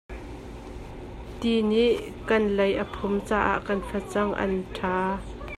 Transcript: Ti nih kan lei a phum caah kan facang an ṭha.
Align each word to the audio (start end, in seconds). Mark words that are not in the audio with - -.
Ti 1.39 1.53
nih 1.69 1.93
kan 2.27 2.43
lei 2.57 2.71
a 2.83 2.85
phum 2.93 3.13
caah 3.27 3.57
kan 3.67 3.79
facang 3.89 4.31
an 4.43 4.53
ṭha. 4.77 4.97